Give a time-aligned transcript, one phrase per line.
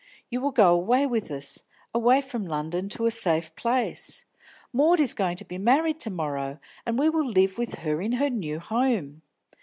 [0.31, 1.61] You will go away with us,
[1.93, 4.25] away from London to a safe place.
[4.73, 8.13] Maud is going to be married to morrow, and we will live with her in
[8.13, 9.21] her new home.